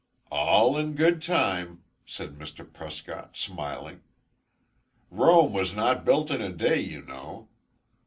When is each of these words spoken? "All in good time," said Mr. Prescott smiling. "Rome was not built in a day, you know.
"All 0.31 0.77
in 0.79 0.95
good 0.95 1.21
time," 1.21 1.83
said 2.07 2.33
Mr. 2.39 2.65
Prescott 2.67 3.37
smiling. 3.37 4.01
"Rome 5.11 5.53
was 5.53 5.75
not 5.75 6.03
built 6.05 6.31
in 6.31 6.41
a 6.41 6.51
day, 6.51 6.79
you 6.79 7.03
know. 7.03 7.49